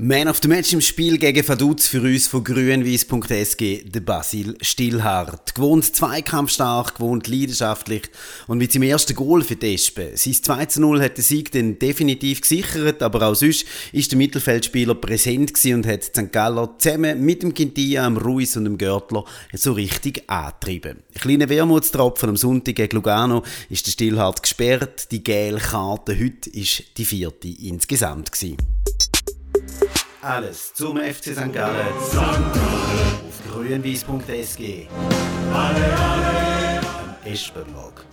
[0.00, 5.56] Man of the Match im Spiel gegen Vaduz für uns von grünwies.sg, der Basil Stillhardt.
[5.56, 8.02] Gewohnt zweikampfstark, gewohnt leidenschaftlich
[8.46, 10.10] und mit seinem ersten Goal für die Espen.
[10.14, 14.18] Sein 2 zu 0 hat den Sieg dann definitiv gesichert, aber auch sonst ist der
[14.18, 16.30] Mittelfeldspieler präsent und hat St.
[16.30, 20.98] Galler zusammen mit dem Quintia, dem Ruiz und dem Görtler so richtig angetrieben.
[21.12, 25.10] Ein kleiner Wermutstropfen am Sonntag gegen Lugano ist der Stillhardt gesperrt.
[25.10, 28.77] Die gelbe Karte heute ist die vierte insgesamt gewesen.
[30.20, 31.52] Alles zum FC St.
[31.52, 31.86] Gallen.
[32.00, 32.14] St.
[32.16, 32.44] Gallen.
[33.28, 34.88] Auf grünwies.sg.
[35.54, 36.80] Alle, alle.
[37.24, 38.04] Espenlog.